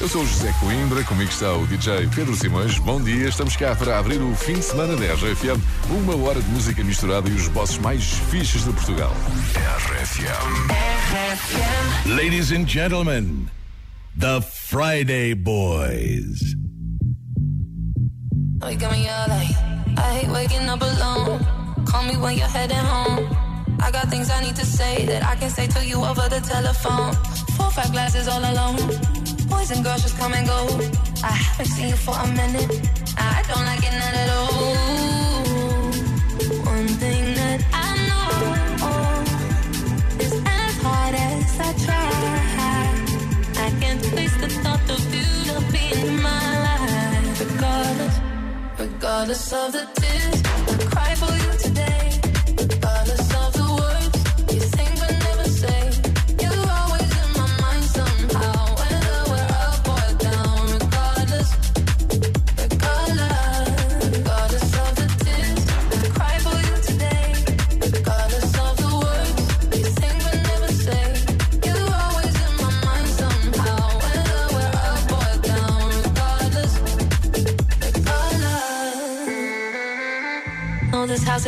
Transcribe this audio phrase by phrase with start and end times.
[0.00, 2.78] Eu sou o José Coimbra, comigo está o DJ Pedro Simões.
[2.78, 5.60] Bom dia, estamos cá para abrir o fim de semana da RFM.
[5.90, 9.12] Uma hora de música misturada e os bosses mais fixes de Portugal.
[9.54, 10.72] RFM.
[12.16, 13.50] Ladies and gentlemen,
[14.18, 16.40] the Friday Boys.
[18.62, 19.54] Wake up like
[19.98, 21.44] I hate waking up alone.
[21.84, 23.28] Call me when you're heading home.
[23.82, 26.40] I got things I need to say that I can say to you over the
[26.40, 27.12] telephone.
[27.54, 29.19] Four, five glasses all alone.
[29.50, 30.60] Boys and girls just come and go.
[31.22, 32.70] I haven't seen you for a minute.
[33.18, 34.50] I don't like it none at all.
[36.74, 38.28] One thing that I know
[40.24, 42.10] is as hard as I try,
[43.66, 47.40] I can't face the thought of you not being in my life.
[47.44, 48.16] Regardless,
[48.78, 51.59] regardless of the tears I cry for you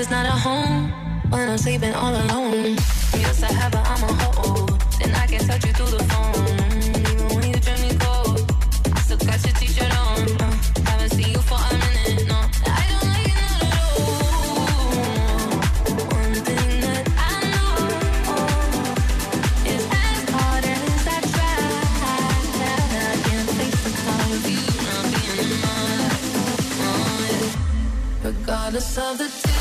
[0.03, 0.91] is not a home
[1.31, 2.75] when I'm sleeping all alone.
[2.75, 4.67] Used to have, but I'm a hoe.
[4.99, 6.47] Then I can touch you through the phone.
[7.11, 8.41] Even when you drink me cold,
[8.97, 10.19] I still got your t-shirt on.
[10.43, 10.51] Uh,
[10.89, 12.39] haven't seen you for a minute, no.
[12.81, 14.17] I don't like it none at all.
[16.19, 17.73] One thing that I know
[19.75, 21.57] is as hard as I try,
[22.67, 23.51] I can't
[23.85, 25.63] the thought of you not being.
[28.25, 29.52] Regardless of the tears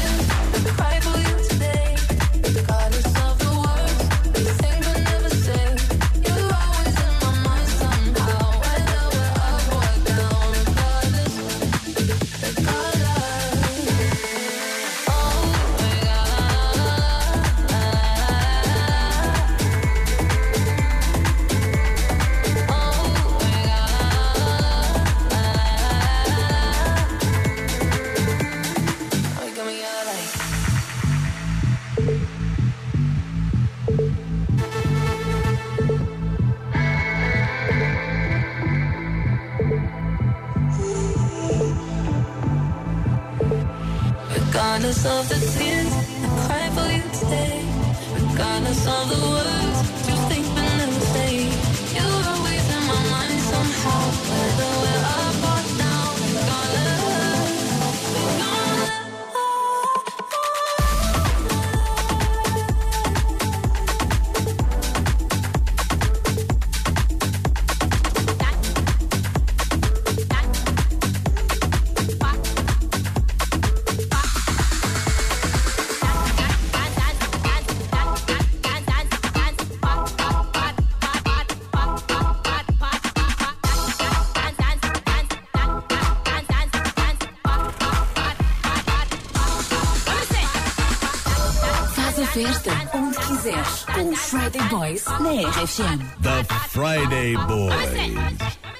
[92.31, 95.99] festa onde quiseres com os Friday Boys na RFM.
[96.21, 98.70] The Friday Boys.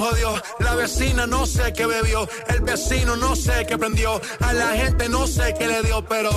[0.00, 4.68] Jodió, la vecina no sé qué bebió, el vecino no sé qué prendió, a la
[4.72, 6.30] gente no sé qué le dio, pero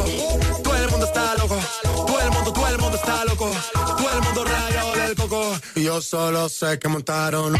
[0.63, 1.57] todo el mundo está loco,
[2.05, 5.83] todo el mundo, todo el mundo está loco, todo el mundo rayado del coco, y
[5.83, 7.55] yo solo sé que montaron.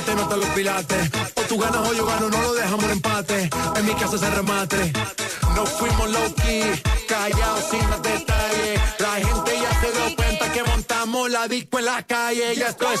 [0.00, 2.90] Se te notan los pilates, o tú ganas o yo gano, no lo dejamos en
[2.90, 4.92] empate, en mi casa se remate.
[5.54, 8.80] No fuimos low key, callados sin los detalles.
[8.98, 12.54] La gente ya se dio cuenta que montamos la disco en la calle.
[12.56, 13.00] Ya esto es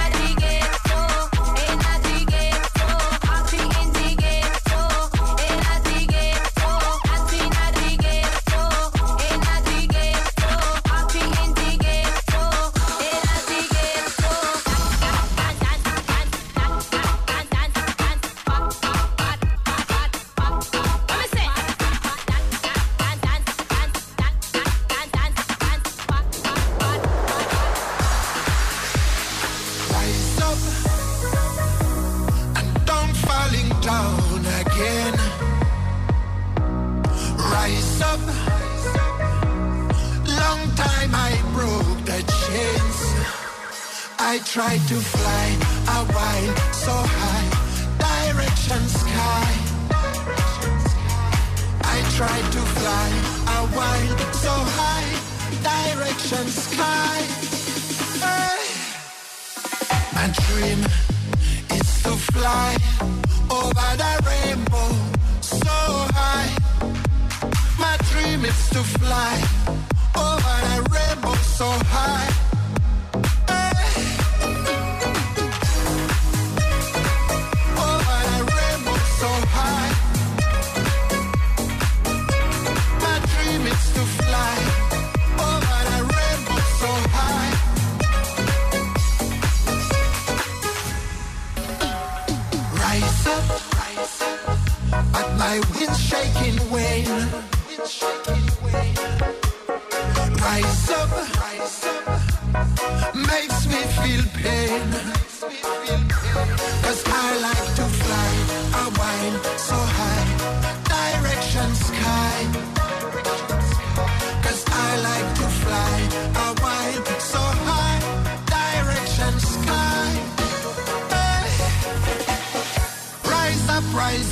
[95.13, 97.05] But my wind's shaking wane.
[100.41, 101.09] Rise up,
[103.13, 104.81] makes me feel pain.
[106.83, 108.31] Cause I like to fly
[108.81, 110.29] a while so high,
[110.89, 112.80] direction sky.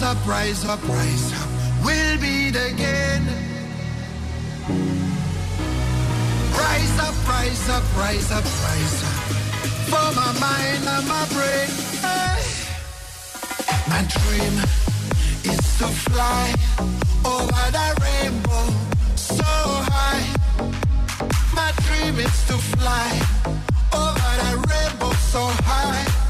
[0.09, 1.49] Up, rise up, rise up.
[1.85, 3.23] We'll beat again.
[6.57, 9.19] Rise up, rise up, rise up, rise up.
[9.91, 11.69] For my mind and my brain.
[13.91, 14.55] My dream
[15.53, 16.55] is to fly
[17.25, 18.65] over the rainbow
[19.15, 19.51] so
[19.93, 20.25] high.
[21.53, 23.09] My dream is to fly
[23.93, 26.28] over the rainbow so high.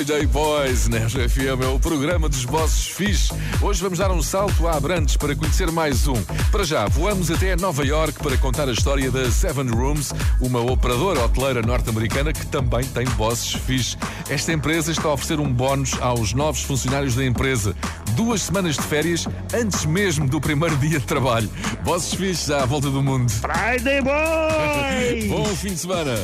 [0.00, 3.34] Friday Boys na RFM é o programa dos bosses fixe.
[3.60, 6.16] Hoje vamos dar um salto a Abrantes para conhecer mais um.
[6.50, 10.10] Para já, voamos até Nova York para contar a história da Seven Rooms,
[10.40, 13.98] uma operadora hoteleira norte-americana que também tem bosses fixe.
[14.30, 17.76] Esta empresa está a oferecer um bónus aos novos funcionários da empresa.
[18.16, 21.50] Duas semanas de férias antes mesmo do primeiro dia de trabalho.
[21.84, 23.30] Bosses fixes à volta do mundo.
[23.30, 25.28] Friday Boy!
[25.28, 26.14] Bom fim de semana.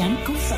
[0.00, 0.57] Anh.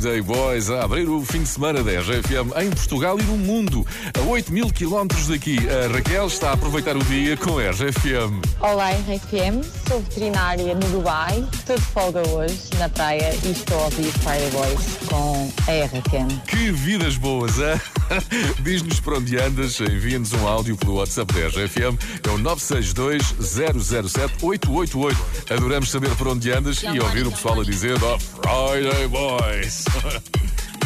[0.00, 3.86] Friday Boys a abrir o fim de semana da RFM em Portugal e no mundo.
[4.18, 8.40] A 8 mil quilómetros daqui, a Raquel está a aproveitar o dia com a RFM.
[8.60, 9.62] Olá, RFM.
[9.86, 11.46] Sou veterinária no Dubai.
[11.52, 16.40] Estou de folga hoje na praia e estou a ouvir Friday Boys com a RFM.
[16.46, 17.78] Que vidas boas, é?
[18.60, 21.96] Diz-nos para onde andas, envia-nos um áudio pelo WhatsApp da RFM,
[22.26, 25.52] é o 962 007 888.
[25.52, 29.84] Adoramos saber para onde andas e ouvir o pessoal a dizer oh, Friday Boys.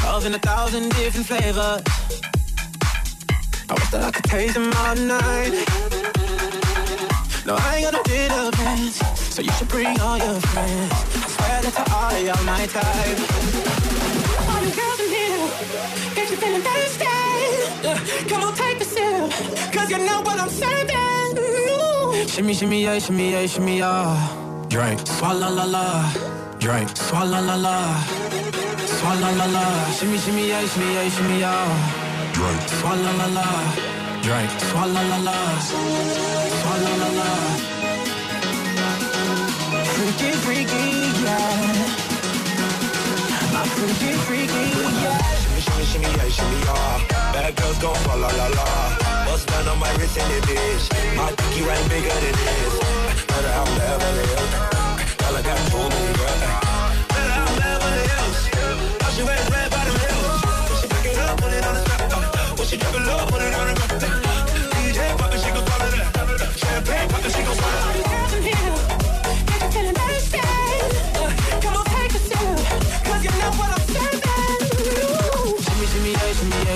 [0.04, 1.82] Love in a thousand different flavors.
[3.70, 5.54] I wish that I could taste them all night.
[7.46, 8.96] No, I ain't plans,
[9.34, 10.92] so you should bring all your friends.
[10.92, 13.84] I swear that to all of y'all my type.
[14.78, 15.48] Girls in here,
[16.16, 17.04] get you feeling thirsty.
[17.84, 19.30] Yeah, come on, take a sip,
[19.72, 21.38] cause you know what I'm serving.
[21.38, 22.28] Ooh.
[22.28, 24.66] Shimmy, shimmy, yeah, shimmy, yeah, shimmy, yeah.
[24.68, 25.87] Drink, swalla la la.
[26.58, 27.76] Drink, swalla la la.
[28.98, 29.64] Swalla la la.
[29.96, 32.32] Shimmy, shimmy, yeah, shimmy, yeah, shimmy, yeah.
[32.32, 33.48] Drink, swalla la la.
[34.22, 35.38] Drink, swalla la la.
[36.58, 37.30] Swalla la la.
[39.94, 40.84] Freaky, freaky,
[41.22, 41.84] yeah.
[43.85, 45.61] My freaky, yeah.
[45.61, 47.33] Shimmy, shimmy, yeah, shimmy, yeah.
[47.35, 48.64] Bad girls gon' fall la la la.
[49.27, 51.16] Bust down on my wrist it bitch.
[51.16, 52.75] My dicky ring bigger than this.
[53.29, 54.53] Better have Beverly Hills.
[55.20, 56.40] Girl, I got too many girls.
[57.12, 58.38] Better have Beverly Hills.
[59.03, 60.40] How she wear red bottom heels.
[60.68, 61.83] When she back it up, put it on the.
[62.16, 63.75] Uh, When she drop it low, put it on the
[64.09, 64.23] ground.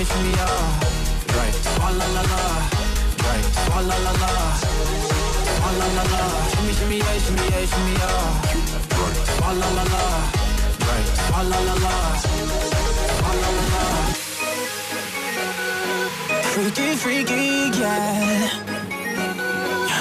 [0.08, 0.80] Yeah, shimmy, yeah.
[1.28, 2.42] Drink, swalla la la.
[3.18, 4.30] Drink, swalla la la.
[5.58, 6.22] Swalla la la.
[6.50, 8.42] Shimmy, shimmy, yeah, shimmy, yeah, shimmy, yeah.
[8.88, 10.04] Drink, swalla la la.
[10.78, 11.94] Drink, swalla la la.
[13.18, 13.82] Swalla la la.
[16.42, 18.50] Freaky, freaky, yeah.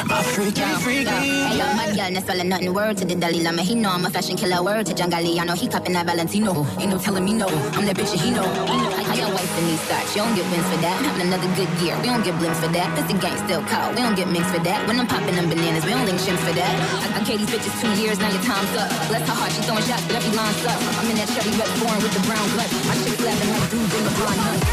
[0.08, 2.74] My freaky, freaky, Hey, yo, my girl, not spelling nothing.
[2.74, 3.62] Word to the Dalai Lama.
[3.62, 4.64] He know I'm a fashion killer.
[4.64, 5.38] Word to Jangali.
[5.40, 6.66] I know he cupping that Valentino.
[6.80, 7.48] Ain't no telling me no.
[7.48, 8.44] I'm that bitch that he know.
[8.44, 10.14] He know your wife in these thoughts.
[10.14, 10.98] You don't get wins for that.
[11.02, 11.98] Having another good year.
[12.06, 12.88] We don't get blimps for that.
[12.94, 13.90] This the gang still call.
[13.98, 14.86] We don't get mixed for that.
[14.86, 16.74] When I'm popping them bananas, we don't link shims for that.
[17.02, 18.22] I, I gave these bitches two years.
[18.22, 18.90] Now your time's up.
[19.10, 19.52] Bless her heart.
[19.52, 20.86] She throwing shots, but every line sucks.
[21.02, 22.74] I'm in that Chevy red foreign with the brown guts.
[22.86, 24.66] My chick slapping like dudes in the blonde nuts.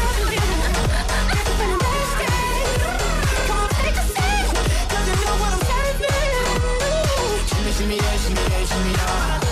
[7.75, 9.43] Shimmy, yeah, shimmy, yeah, shimmy, yeah.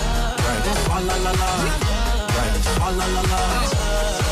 [0.48, 1.50] Right, swalla la la.
[2.34, 2.56] Right,
[2.96, 3.44] la la.
[3.68, 4.23] Swalla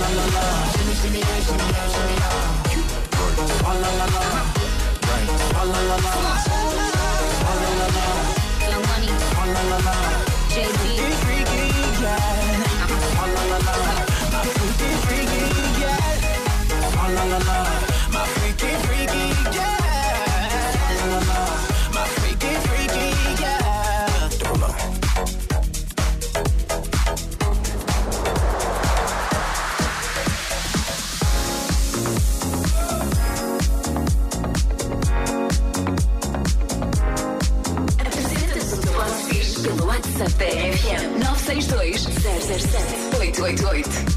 [0.00, 0.44] la la.
[0.72, 2.76] Shimmy, shimmy, yeah, shimmy, yeah, shimmy, yeah.
[3.18, 4.22] Right, swalla la la.
[5.08, 6.12] Right, swalla la la.
[6.44, 6.95] Swalla
[42.46, 44.15] 007 888.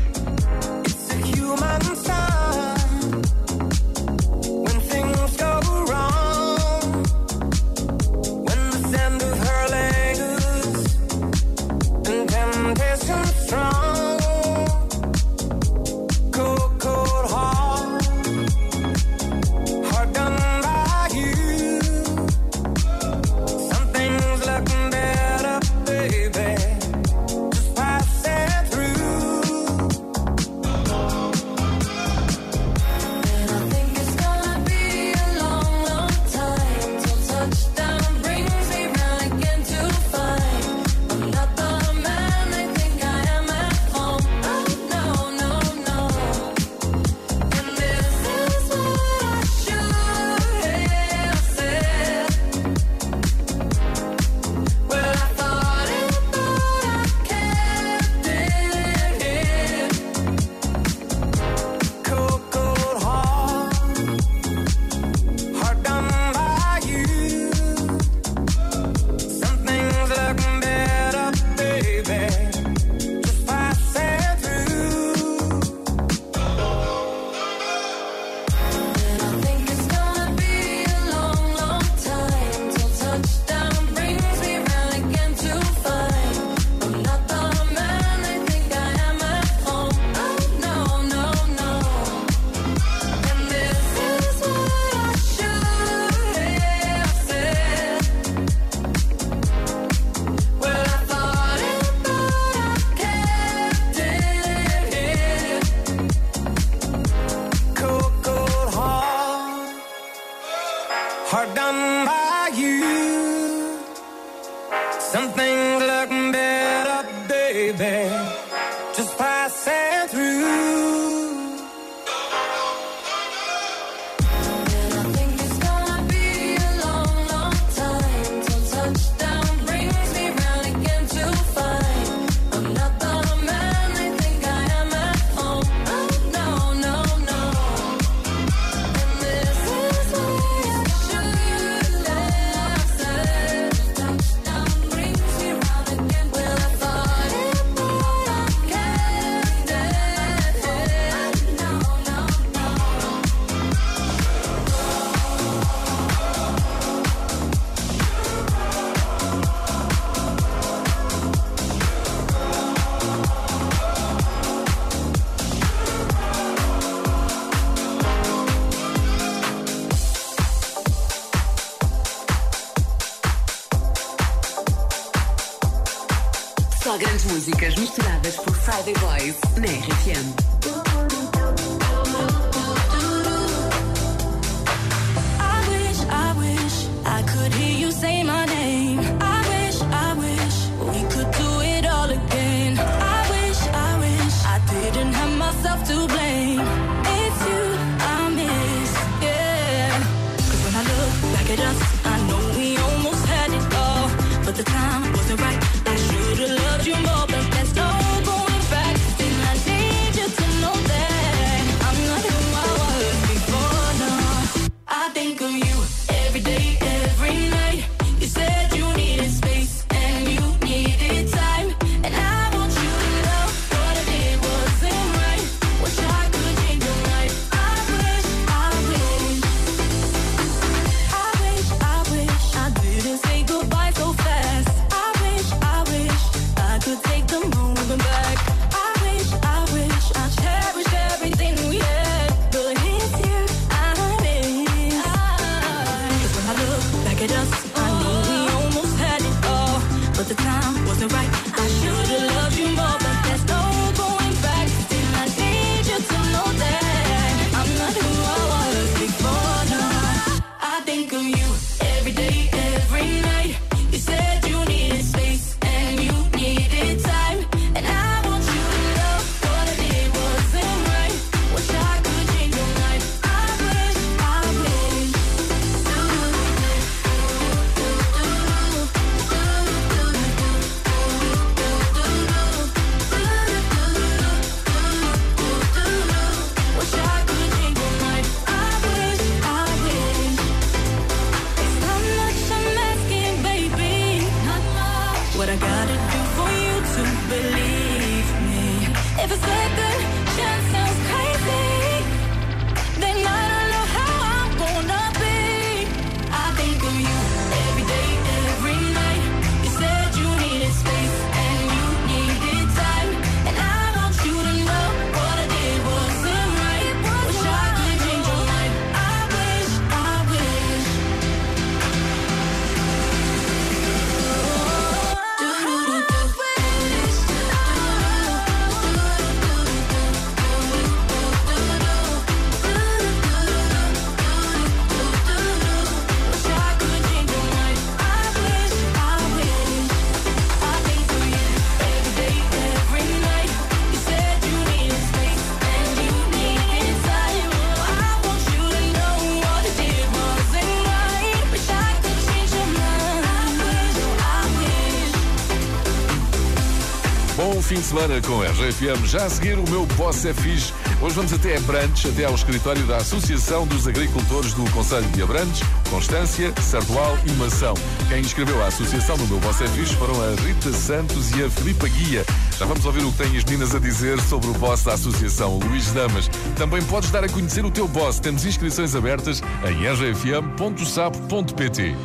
[357.89, 359.03] semana com a RFM.
[359.07, 360.71] Já a seguir, o meu boss é fixe.
[361.01, 365.63] Hoje vamos até Abrantes, até ao escritório da Associação dos Agricultores do Conselho de Abrantes,
[365.89, 367.73] Constância, Sardual e Mação.
[368.07, 371.49] Quem inscreveu a associação do meu boss é fixe foram a Rita Santos e a
[371.49, 372.23] Filipa Guia.
[372.59, 375.57] Já vamos ouvir o que têm as meninas a dizer sobre o boss da associação,
[375.57, 376.29] Luís Damas.
[376.57, 378.19] Também podes dar a conhecer o teu boss.
[378.19, 381.95] Temos inscrições abertas em rfm.sapo.pt.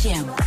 [0.00, 0.39] 羡慕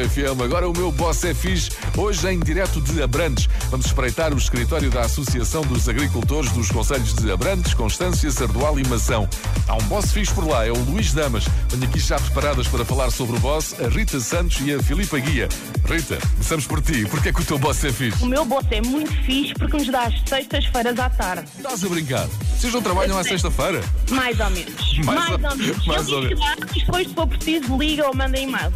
[0.00, 0.42] Na RGFM.
[0.42, 1.70] Agora o meu boss é fixe.
[1.96, 3.48] Hoje em direto de Abrantes.
[3.70, 8.86] Vamos espreitar o escritório da Associação dos Agricultores dos Conselhos de Abrantes, Constância, Sardual e
[8.88, 9.28] Mação.
[9.68, 11.44] Há um boss fixe por lá, é o Luís Damas.
[11.68, 15.18] Tenho aqui já preparadas para falar sobre o boss, a Rita Santos e a Filipa
[15.18, 15.48] Guia.
[15.84, 17.04] Rita, começamos por ti.
[17.06, 18.22] Porquê é que o teu boss é fixe?
[18.22, 21.44] O meu boss é muito fixe porque nos dá às sextas-feiras à tarde.
[21.56, 22.26] Estás a brincar?
[22.56, 23.82] Vocês não trabalham à sexta-feira?
[24.10, 24.98] Mais ou menos.
[25.04, 25.86] Mais ou- ou menos.
[25.86, 28.72] mais Eu ou digo que depois, se for preciso, liga ou manda e-mail.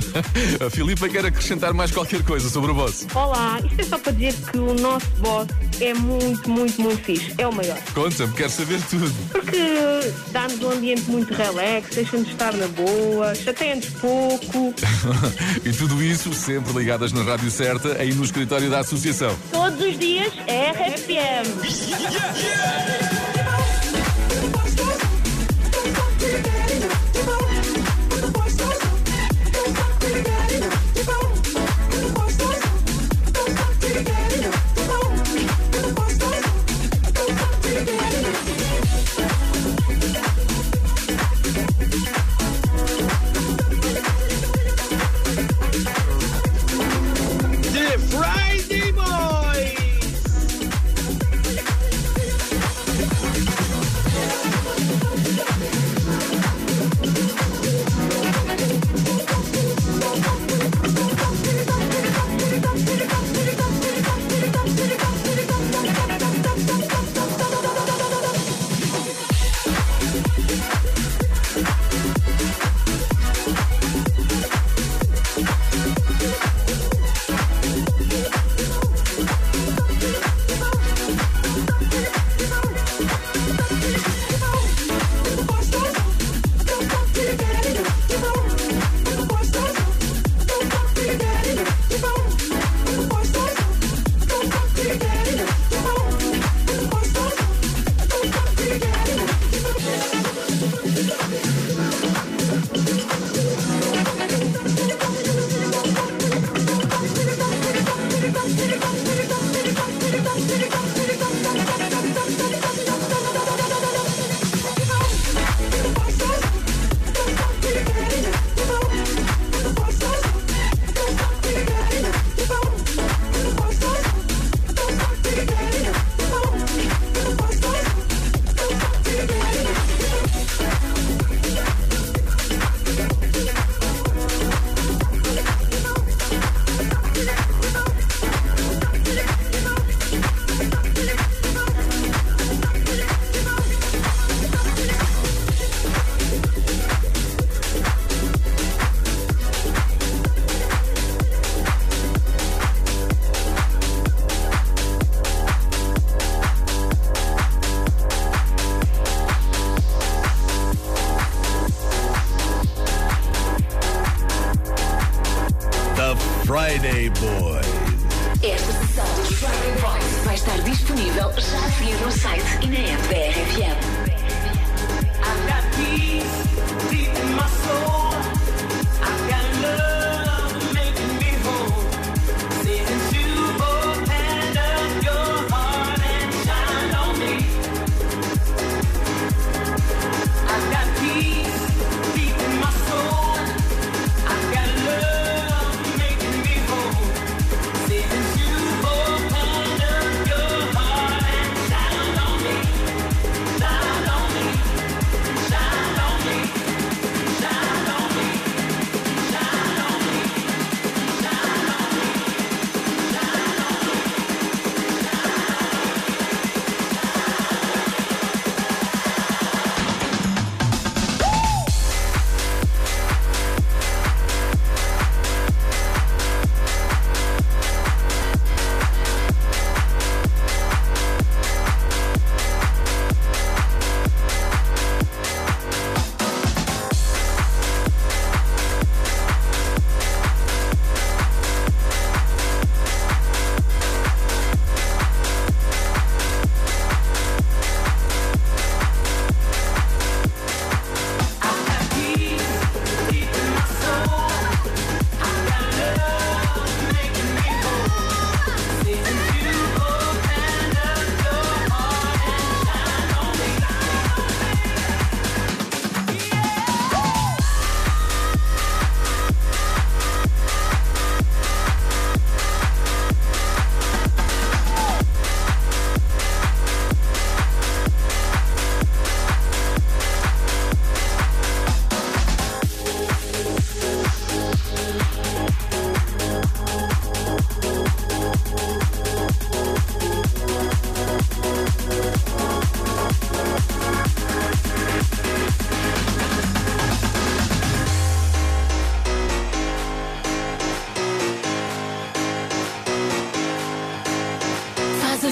[0.66, 3.06] a Filipa quer acrescentar mais qualquer coisa sobre o boss.
[3.14, 5.46] Olá, isto é só para dizer que o nosso boss
[5.80, 7.32] é muito, muito, muito fixe.
[7.38, 7.78] É o maior.
[7.94, 9.12] Conta-me, quero saber tudo.
[9.30, 9.60] Porque
[10.32, 14.74] dá-nos um ambiente muito relax, deixa-nos estar na boa, chateia-nos pouco.
[15.64, 19.36] e tudo isso sempre ligadas na rádio certa, aí no escritório da associação.
[19.52, 21.60] Todos os dias é RFM.
[21.60, 23.19] Friday Boys!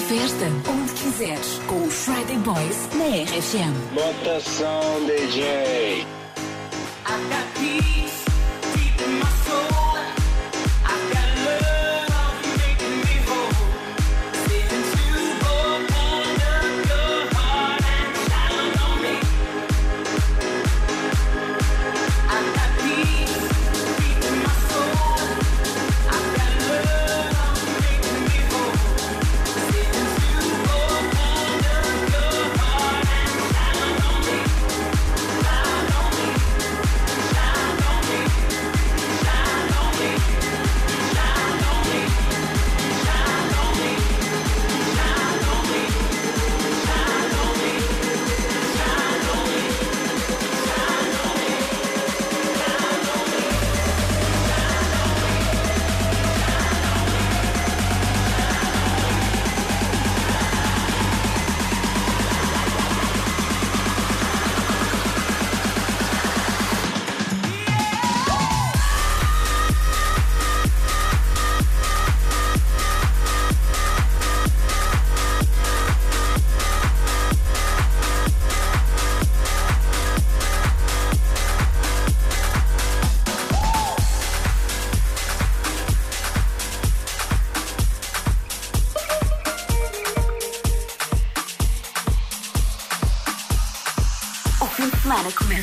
[0.09, 3.75] festa onde quiseres com o Friday Boys na RFM.
[3.93, 6.03] Botação DJ.
[7.05, 8.18] Acabis.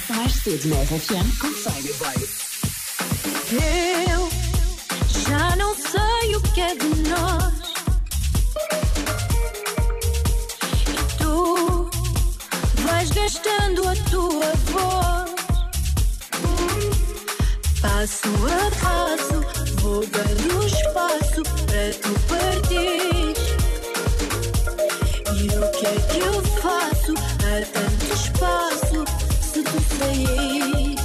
[0.09, 1.91] Mais cedo na RFM com Saiga
[3.51, 4.29] Eu
[5.29, 7.55] já não sei o que é de nós.
[10.87, 11.91] E tu
[12.85, 15.35] vais gastando a tua voz.
[17.81, 19.41] Passo a passo,
[19.81, 23.35] vou dando espaço para tu partir.
[25.35, 27.15] E o que é que eu faço?
[27.43, 29.26] Há tanto espaço.
[29.81, 30.96] своей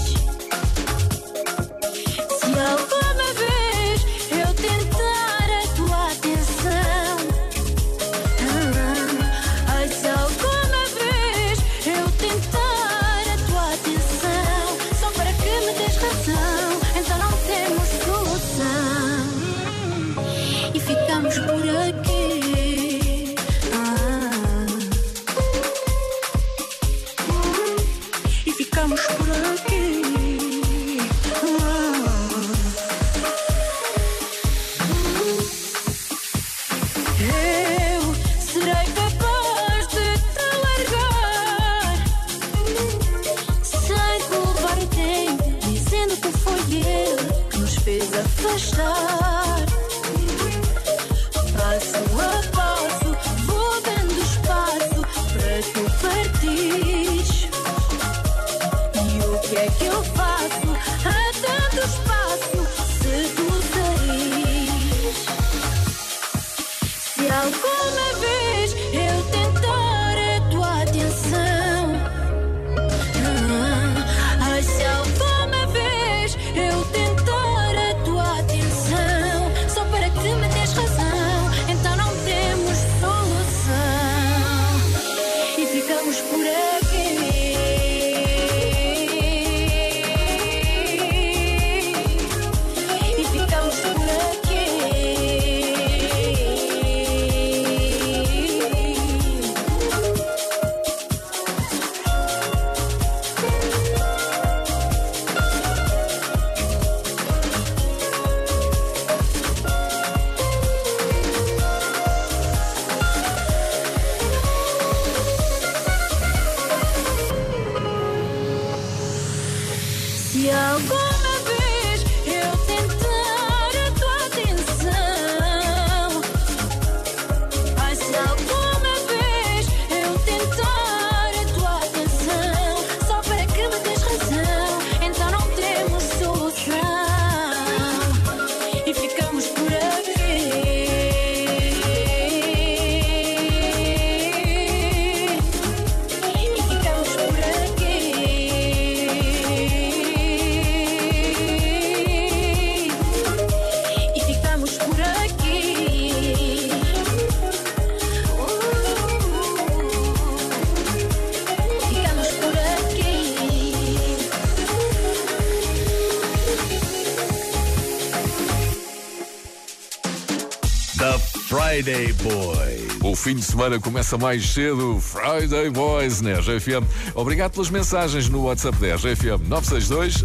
[171.51, 172.81] Friday Boys.
[173.03, 175.01] O fim de semana começa mais cedo.
[175.01, 176.85] Friday Boys na RGFM.
[177.13, 180.23] Obrigado pelas mensagens no WhatsApp da RGFM 962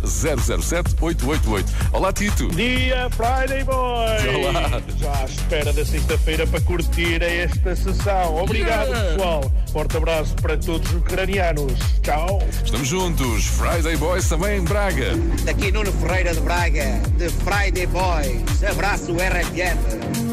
[0.63, 1.69] 007 888.
[1.93, 2.47] Olá, Tito.
[2.51, 4.37] Dia Friday Boys!
[4.37, 4.81] Olá.
[5.01, 8.37] Já à espera da sexta-feira para curtir esta sessão.
[8.37, 9.11] Obrigado, Yeah.
[9.17, 9.53] pessoal.
[9.73, 11.73] Forte abraço para todos os ucranianos.
[12.05, 12.41] Tchau.
[12.65, 13.47] Estamos juntos.
[13.47, 15.17] Friday Boys também em Braga.
[15.45, 18.63] Daqui Nuno Ferreira de Braga, de Friday Boys.
[18.63, 20.26] Abraço RFM.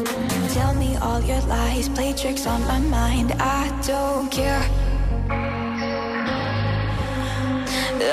[0.54, 3.32] Tell me all your lies, play tricks on my mind.
[3.40, 4.62] I don't care.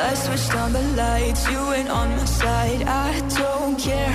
[0.10, 2.82] I switched on the lights, you ain't on my side.
[2.88, 4.14] I don't care.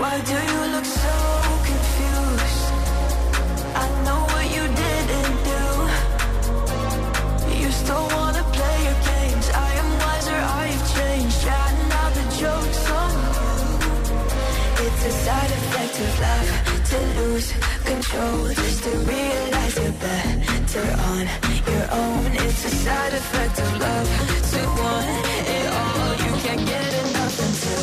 [0.00, 1.16] Why do you look so
[1.70, 2.64] confused?
[3.84, 5.64] I know what you didn't do.
[7.62, 9.46] You still wanna play your games.
[9.68, 11.40] I am wiser, I've changed.
[11.46, 13.52] Yeah, now the joke's on you.
[14.84, 15.61] It's a side
[16.02, 16.48] of love
[16.90, 17.48] to lose
[17.84, 21.24] control, just to realize you're better on
[21.70, 22.26] your own.
[22.44, 24.08] It's a side effect of love
[24.52, 25.08] to want
[25.56, 26.12] it all.
[26.24, 27.82] You can't get enough until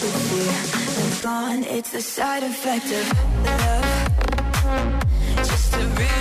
[0.00, 1.62] the feeling's gone.
[1.64, 3.06] It's the side effect of
[3.46, 3.86] love,
[5.48, 6.19] just to realize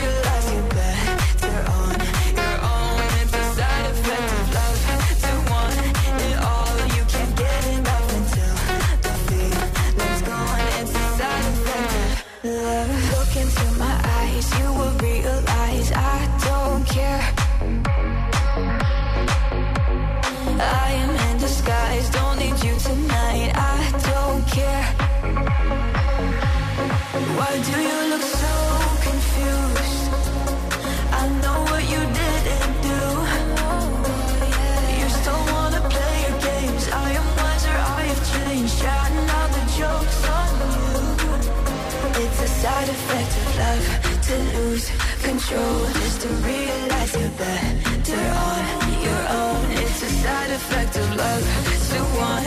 [42.79, 43.85] side effect of love
[44.27, 48.61] to lose control, just to realize you're better on
[49.03, 49.65] your own.
[49.71, 51.43] It's a side effect of love
[51.91, 52.45] to want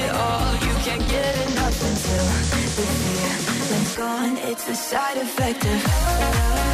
[0.00, 0.52] it all.
[0.66, 4.36] You can't get enough until the feeling's gone.
[4.50, 6.73] It's a side effect of love,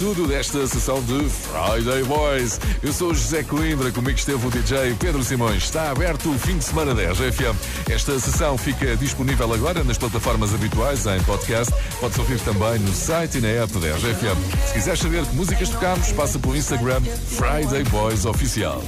[0.00, 2.58] Tudo desta sessão de Friday Boys.
[2.82, 5.64] Eu sou José Coimbra, comigo esteve o DJ Pedro Simões.
[5.64, 7.86] Está aberto o fim de semana 10 FM.
[7.86, 11.74] Esta sessão fica disponível agora nas plataformas habituais em podcast.
[12.00, 14.68] Pode-se ouvir também no site e na app 10 FM.
[14.68, 18.82] Se quiseres saber que músicas tocamos, passa pelo Instagram Friday Boys Oficial.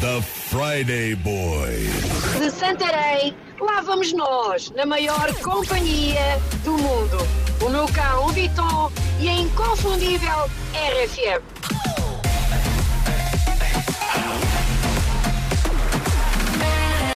[0.00, 2.40] The Friday Boys.
[2.40, 7.45] De Santarém, lá vamos nós, na maior companhia do mundo.
[7.66, 11.75] O meu cão, o Viton, e a inconfundível RFM.